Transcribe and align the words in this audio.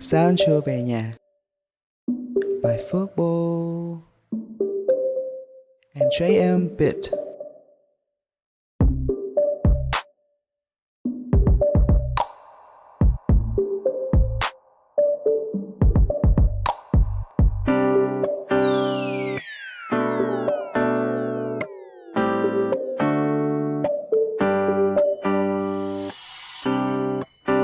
Sao 0.00 0.26
anh 0.26 0.36
chưa 0.38 0.60
về 0.60 0.82
nhà? 0.82 1.14
Bài 2.62 2.84
football, 2.90 3.96
And 5.94 6.12
JM 6.20 6.68
Bit 6.78 6.96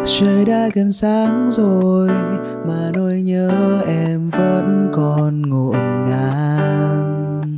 Trời 0.06 0.44
đã 0.44 0.68
gần 0.74 0.92
sáng 0.92 1.50
rồi, 1.50 2.08
mà 2.68 2.90
nỗi 2.94 3.22
nhớ 3.22 3.80
em 3.86 4.30
vẫn 4.30 4.90
còn 4.94 5.42
ngổn 5.42 6.02
ngang. 6.08 7.56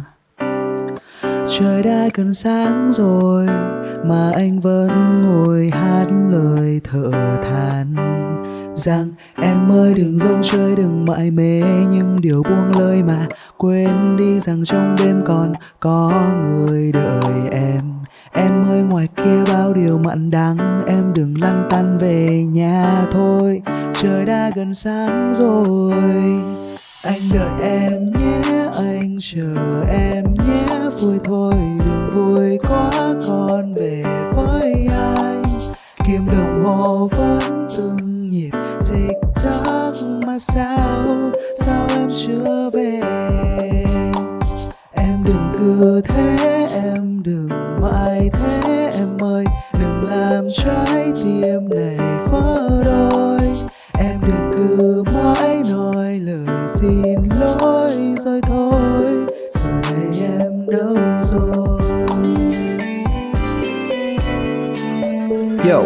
Trời 1.58 1.82
đã 1.82 2.08
gần 2.14 2.34
sáng 2.34 2.92
rồi, 2.92 3.46
mà 4.04 4.30
anh 4.34 4.60
vẫn 4.60 5.22
ngồi 5.22 5.70
hát 5.72 6.06
lời 6.30 6.80
thở 6.84 7.10
than. 7.42 7.94
Rằng 8.74 9.12
em 9.42 9.72
ơi, 9.72 9.94
đừng 9.94 10.18
rông 10.18 10.42
chơi, 10.42 10.76
đừng 10.76 11.04
mãi 11.04 11.30
mê 11.30 11.62
nhưng 11.90 12.20
điều 12.20 12.42
buông 12.42 12.80
lời 12.80 13.02
mà 13.02 13.26
quên 13.56 14.16
đi 14.16 14.40
rằng 14.40 14.64
trong 14.64 14.96
đêm 14.98 15.22
còn 15.26 15.52
có 15.80 16.12
người 16.44 16.92
đợi 16.92 17.48
em. 17.50 17.95
Em 18.36 18.64
ơi, 18.68 18.82
ngoài 18.82 19.08
kia 19.16 19.52
bao 19.52 19.74
điều 19.74 19.98
mặn 19.98 20.30
đắng, 20.30 20.82
Em 20.86 21.14
đừng 21.14 21.34
lăn 21.40 21.66
tăn 21.70 21.98
về 21.98 22.44
nhà 22.50 23.04
thôi. 23.12 23.62
Trời 23.94 24.24
đã 24.26 24.50
gần 24.54 24.74
sáng 24.74 25.32
rồi. 25.34 25.92
Anh 27.04 27.20
đợi 27.32 27.50
em 27.62 27.92
nhé, 27.92 28.66
Anh 28.76 29.16
chờ 29.20 29.84
em 29.88 30.24
nhé. 30.34 30.66
Vui 31.00 31.18
thôi, 31.24 31.54
đừng 31.78 32.10
vui 32.14 32.58
quá, 32.68 32.90
Con 33.26 33.74
về 33.74 34.04
với 34.34 34.88
anh. 34.90 35.42
Kim 36.06 36.26
đồng 36.26 36.64
hồ 36.64 37.08
vẫn 37.12 37.68
từng 37.76 38.30
nhịp 38.30 38.50
Tích 38.88 39.16
tắc 39.44 39.94
mà 40.26 40.38
sao? 40.38 41.30
Sao 41.60 41.86
em 41.88 42.08
chưa 42.26 42.70
về? 42.72 43.00
Em 44.92 45.24
đừng 45.24 45.52
cứ 45.58 46.00
thế, 46.04 46.66
Em 46.72 47.22
đừng 47.22 47.65
mãi 47.80 48.30
thế 48.32 48.90
em 48.98 49.18
ơi, 49.18 49.44
Đừng 49.72 50.04
làm 50.10 50.46
trái 50.56 51.12
tim 51.24 51.68
này 51.68 51.98
vỡ 52.30 52.82
đôi. 52.84 53.40
Em 53.98 54.20
đừng 54.20 54.50
cứ 54.52 55.02
mãi 55.14 55.62
nói 55.70 56.18
lời 56.18 56.68
xin 56.68 57.14
lỗi 57.40 58.14
rồi 58.18 58.40
thôi. 58.42 59.26
Giờ 59.54 59.70
này 59.82 60.28
em 60.40 60.66
đâu 60.66 60.96
rồi? 61.20 61.80
Yo 65.70 65.82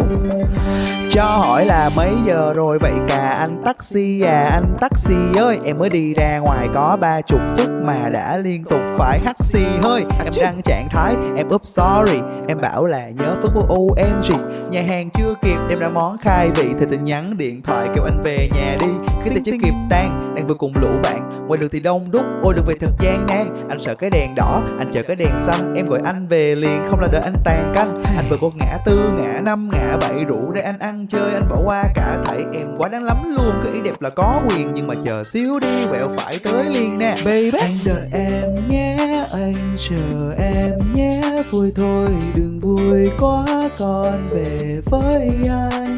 cho 1.11 1.25
hỏi 1.25 1.65
là 1.65 1.89
mấy 1.95 2.11
giờ 2.25 2.53
rồi? 2.55 2.79
Vậy 2.79 2.93
cả 3.07 3.29
anh 3.39 3.61
taxi 3.65 4.21
à 4.21 4.49
anh 4.51 4.77
taxi 4.81 5.15
ơi. 5.37 5.59
Em 5.65 5.77
mới 5.77 5.89
đi 5.89 6.13
ra 6.13 6.39
ngoài 6.39 6.67
có 6.73 6.97
ba 7.01 7.21
chục 7.21 7.39
phút 7.57 7.69
mà 7.81 8.09
đã 8.09 8.37
liên 8.37 8.63
tục 8.63 8.79
phải 8.97 9.19
hắt 9.25 9.35
xì 9.39 9.63
hơi 9.83 10.05
Em 10.23 10.33
đăng 10.41 10.61
trạng 10.61 10.87
thái 10.89 11.15
em 11.35 11.47
up 11.53 11.61
sorry. 11.65 12.19
Em 12.47 12.61
bảo 12.61 12.85
là 12.85 13.09
nhớ 13.09 13.35
phước 13.41 13.51
bố 13.55 13.61
OMG. 13.67 14.31
Nhà 14.69 14.81
hàng 14.81 15.09
chưa 15.09 15.33
kịp 15.41 15.57
đem 15.69 15.79
ra 15.79 15.89
món 15.89 16.17
khai 16.17 16.49
vị 16.55 16.73
Thì 16.79 16.85
tin 16.91 17.03
nhắn 17.03 17.37
điện 17.37 17.61
thoại 17.61 17.89
kêu 17.95 18.03
anh 18.03 18.21
về 18.23 18.49
nhà 18.55 18.77
đi. 18.79 19.09
Khi 19.23 19.31
tiền 19.33 19.43
chưa 19.43 19.51
kịp 19.63 19.73
tan 19.89 20.33
đang 20.35 20.47
vừa 20.47 20.55
cùng 20.55 20.73
lũ 20.81 20.89
bạn. 21.03 21.47
Ngoài 21.47 21.57
đường 21.57 21.69
thì 21.71 21.79
đông 21.79 22.11
đúc 22.11 22.23
ôi 22.43 22.53
đường 22.53 22.65
về 22.67 22.73
thật 22.79 22.91
gian 22.99 23.25
nan. 23.29 23.67
Anh 23.69 23.79
sợ 23.79 23.95
cái 23.95 24.09
đèn 24.09 24.35
đỏ 24.35 24.61
anh 24.79 24.91
chờ 24.93 25.03
cái 25.03 25.15
đèn 25.15 25.39
xanh. 25.39 25.73
Em 25.75 25.85
gọi 25.85 25.99
anh 26.05 26.27
về 26.27 26.55
liền 26.55 26.85
không 26.89 26.99
là 26.99 27.07
đợi 27.11 27.21
anh 27.21 27.35
tàn 27.43 27.71
canh. 27.75 28.03
Anh 28.03 28.25
vừa 28.29 28.37
có 28.41 28.49
ngã 28.55 28.77
tư 28.85 29.11
ngã 29.17 29.39
năm 29.41 29.69
ngã 29.73 29.97
bảy 30.01 30.25
rủ 30.25 30.51
để 30.51 30.61
anh 30.61 30.79
ăn 30.79 31.00
chơi 31.07 31.33
anh 31.33 31.47
bỏ 31.49 31.61
qua 31.65 31.83
cả 31.95 32.17
thảy 32.25 32.43
em 32.53 32.67
quá 32.77 32.89
đáng 32.89 33.03
lắm 33.03 33.17
luôn 33.35 33.61
cái 33.63 33.73
ý 33.73 33.79
đẹp 33.81 34.01
là 34.01 34.09
có 34.09 34.41
quyền 34.49 34.71
nhưng 34.73 34.87
mà 34.87 34.95
chờ 35.05 35.23
xíu 35.23 35.59
đi 35.59 35.85
quẹo 35.89 36.09
phải 36.17 36.39
tới 36.43 36.65
liền 36.69 36.97
nè. 36.97 37.15
Baby. 37.25 37.51
Anh 37.61 37.77
đợi 37.85 38.07
em 38.13 38.49
nhé 38.69 39.25
anh 39.33 39.75
chờ 39.89 40.33
em 40.37 40.79
nhé. 40.95 41.21
Vui 41.51 41.71
thôi 41.75 42.07
đừng 42.35 42.59
vui 42.59 43.09
quá 43.19 43.69
còn 43.77 44.29
về 44.29 44.81
với 44.85 45.31
anh. 45.49 45.97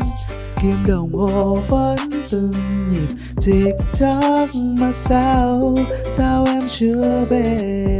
Kim 0.61 0.77
đồng 0.87 1.13
hồ 1.13 1.59
vẫn 1.69 1.97
từng 2.31 2.53
nhịp 2.89 3.15
tích 3.45 3.75
tắc 3.99 4.49
mà 4.55 4.91
sao 4.91 5.77
sao 6.09 6.45
em 6.45 6.63
chưa 6.67 7.25
về? 7.29 7.99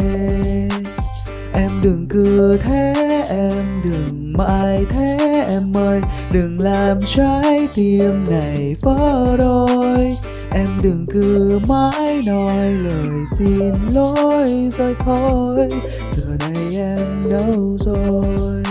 Em 1.53 1.71
đừng 1.83 2.05
cứ 2.09 2.57
thế 2.63 2.93
em 3.29 3.81
đừng 3.83 4.22
mãi 4.37 4.85
thế 4.89 5.17
em 5.47 5.77
ơi 5.77 6.01
đừng 6.31 6.59
làm 6.59 6.99
trái 7.05 7.67
tim 7.75 8.29
này 8.29 8.75
vỡ 8.81 9.35
đôi. 9.37 10.15
Em 10.51 10.67
đừng 10.81 11.05
cứ 11.13 11.59
mãi 11.67 12.21
nói 12.27 12.71
lời 12.71 13.25
xin 13.37 13.73
lỗi 13.93 14.69
rồi 14.77 14.95
thôi. 14.99 15.69
Giờ 16.09 16.23
này 16.39 16.75
em 16.75 17.29
đâu 17.29 17.77
rồi? 17.79 18.63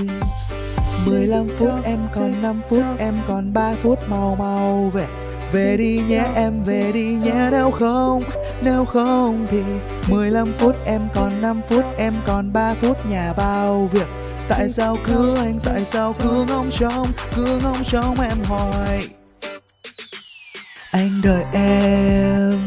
15 1.06 1.46
phút 1.58 1.84
em 1.84 1.98
còn 2.14 2.42
5 2.42 2.60
phút 2.70 2.84
em 2.98 3.16
còn 3.28 3.52
3 3.52 3.74
phút 3.82 3.98
mau 4.08 4.36
mau 4.38 4.90
về. 4.94 5.06
Về 5.52 5.76
đi 5.76 6.00
nhé 6.08 6.24
em 6.34 6.62
về 6.62 6.92
đi 6.92 7.16
nhé 7.24 7.48
nếu 7.50 7.70
không 7.70 8.22
nếu 8.62 8.84
không 8.84 9.46
thì 9.50 9.62
15 10.10 10.52
phút 10.52 10.76
em 10.84 11.08
còn 11.14 11.42
5 11.42 11.60
phút 11.68 11.84
em 11.96 12.14
còn 12.26 12.52
3 12.52 12.74
phút 12.74 13.10
nhà 13.10 13.32
bao 13.36 13.88
việc 13.92 14.06
tại 14.48 14.68
sao 14.68 14.98
cứ 15.04 15.36
anh 15.36 15.58
tại 15.64 15.84
sao 15.84 16.14
cứ 16.22 16.44
ngóng 16.48 16.70
trông 16.70 17.06
cứ 17.36 17.60
ngóng 17.62 17.84
trông 17.84 18.20
em 18.20 18.42
hỏi? 18.44 19.08
Anh 20.90 21.10
đợi 21.22 21.44
em 21.52 22.58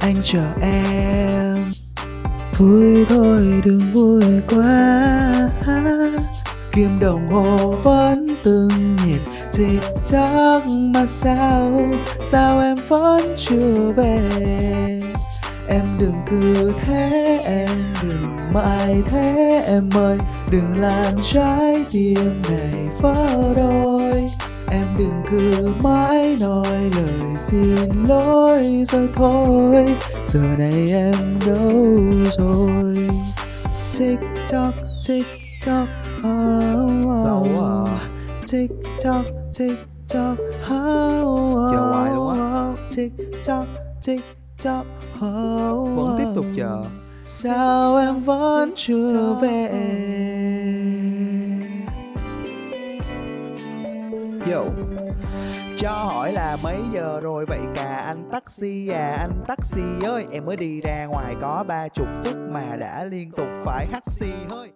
anh 0.00 0.22
chờ 0.24 0.44
em. 0.62 1.70
Vui 2.58 3.04
thôi 3.08 3.60
đừng 3.64 3.92
vui 3.92 4.24
quá. 4.48 5.50
Kim 6.72 6.98
đồng 7.00 7.32
hồ 7.32 7.76
vẫn 7.82 8.36
từng 8.42 8.96
nhịp. 8.96 9.20
Tích 9.52 9.80
tắc 10.10 10.62
mà 10.66 11.06
sao 11.06 11.90
sao 12.22 12.60
em 12.60 12.76
vẫn 12.88 13.34
chưa 13.36 13.92
về 13.96 14.20
em 15.68 15.84
đừng 15.98 16.14
cứ 16.30 16.72
thế 16.86 17.40
em 17.44 17.94
đừng 18.02 18.52
mãi 18.52 19.02
thế 19.10 19.62
em 19.66 19.90
ơi. 19.94 20.18
Đừng 20.50 20.76
làm 20.76 21.14
trái 21.32 21.84
tim 21.92 22.42
này 22.50 22.88
vỡ 23.00 23.54
đôi. 23.56 24.30
Em 24.70 24.86
đừng 24.98 25.22
cứ 25.30 25.72
mãi 25.82 26.36
nói 26.40 26.90
lời 26.96 27.38
xin 27.38 28.06
lỗi 28.08 28.84
rồi 28.88 29.08
thôi. 29.14 29.96
Giờ 30.26 30.40
này 30.58 30.92
em 30.92 31.38
đâu 31.46 32.00
rồi? 32.38 33.08
Tiktok 33.98 34.74
tiktok 35.08 35.88
oh, 36.18 37.06
oh, 37.06 37.46
oh. 37.58 37.88
tiktok 38.52 39.24
tiktok 39.58 40.38
oh, 40.70 41.26
oh, 41.26 41.72
Chờ 41.72 41.78
hoài 41.92 42.10
luôn 42.14 42.32
oh. 44.68 44.86
tiktok 44.86 44.86
oh, 45.72 45.96
vẫn 45.96 46.14
tiếp 46.18 46.26
tục 46.34 46.44
chờ. 46.56 46.84
Sao 47.24 47.96
em 47.96 48.22
vẫn 48.22 48.72
chưa 48.76 49.38
về? 49.42 49.70
Yo 54.52 54.64
cho 55.76 55.90
hỏi 55.90 56.32
là 56.32 56.56
mấy 56.62 56.78
giờ 56.92 57.20
rồi? 57.22 57.46
Vậy 57.46 57.60
cả 57.74 57.96
anh 57.96 58.28
taxi 58.32 58.88
à 58.88 59.16
anh 59.20 59.44
taxi 59.46 59.82
ơi. 60.02 60.26
Em 60.32 60.44
mới 60.44 60.56
đi 60.56 60.80
ra 60.80 61.06
ngoài 61.06 61.34
có 61.40 61.64
ba 61.68 61.88
chục 61.88 62.06
phút 62.24 62.36
mà 62.50 62.76
đã 62.76 63.04
liên 63.04 63.30
tục 63.30 63.46
phải 63.64 63.86
hắt 63.92 64.02
xì 64.06 64.30
hơi 64.50 64.70